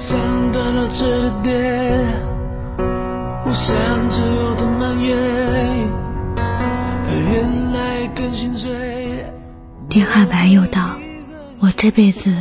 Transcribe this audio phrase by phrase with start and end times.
[0.00, 2.22] 丧断了这个点，
[3.44, 5.18] 我想自由的蔓延，
[7.32, 9.24] 原来更心碎。
[9.88, 10.96] 丁汉白又道
[11.58, 12.32] ：“我这辈子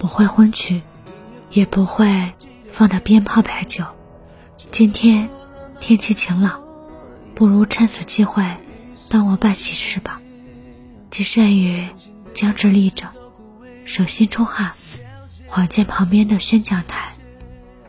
[0.00, 0.82] 不会婚娶，
[1.52, 2.32] 也不会
[2.72, 3.84] 放着鞭炮摆酒。
[4.72, 5.28] 今天
[5.78, 6.60] 天气晴朗，
[7.36, 8.42] 不如趁此机会
[9.08, 10.20] 帮我办喜事吧。”
[11.12, 11.86] 季善宇
[12.34, 13.06] 僵直立着，
[13.84, 14.72] 手心出汗。
[15.56, 17.14] 晃见旁边的宣讲台，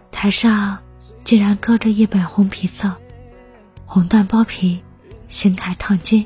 [0.10, 0.80] 台上
[1.26, 2.96] 竟然搁着一本红皮册，
[3.86, 4.82] 红缎包皮，
[5.28, 6.26] 形台烫金，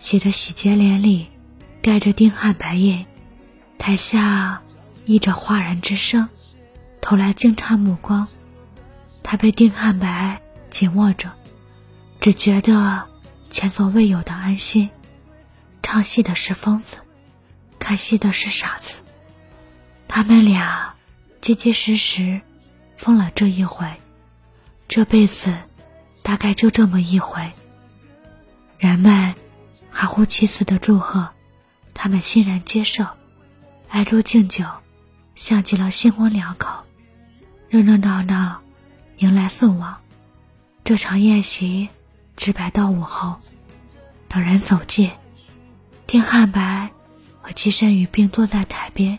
[0.00, 1.28] 写着“喜结连理”，
[1.80, 3.06] 盖着丁汉白印。
[3.78, 4.60] 台下
[5.04, 6.28] 溢着哗然之声，
[7.00, 8.26] 投来惊诧目光。
[9.22, 11.30] 他被丁汉白紧握着，
[12.18, 13.06] 只觉得
[13.48, 14.90] 前所未有的安心。
[15.84, 16.96] 唱戏的是疯子，
[17.78, 19.04] 看戏的是傻子。
[20.08, 20.94] 他们俩
[21.40, 22.40] 结结实实
[22.96, 23.86] 疯了这一回，
[24.88, 25.54] 这辈子
[26.22, 27.52] 大概就这么一回。
[28.78, 29.34] 人们
[29.90, 31.28] 含糊其辞的祝贺，
[31.94, 33.06] 他们欣然接受，
[33.90, 34.64] 挨桌敬酒，
[35.36, 36.84] 像极了新婚两口，
[37.68, 38.60] 热热闹闹
[39.18, 39.98] 迎来送往。
[40.82, 41.88] 这场宴席
[42.36, 43.36] 直摆到午后，
[44.26, 45.10] 等人走近，
[46.06, 46.90] 丁汉白
[47.42, 49.18] 和季慎宇并坐在台边。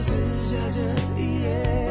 [0.00, 0.80] 剩下这
[1.20, 1.81] 一页，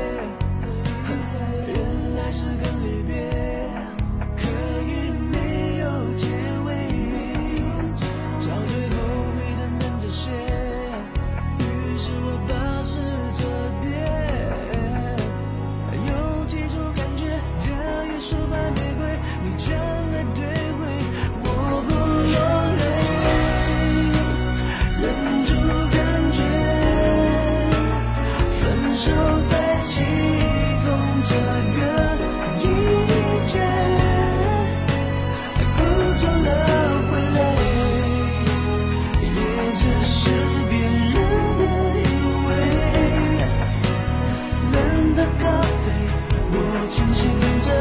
[47.02, 47.32] 清醒
[47.62, 47.74] 着，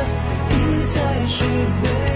[0.50, 1.44] 一再续
[1.82, 2.09] 杯，